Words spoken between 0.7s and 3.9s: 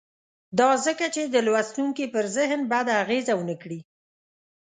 ځکه چې د لوستونکي پر ذهن بده اغېزه ونه کړي.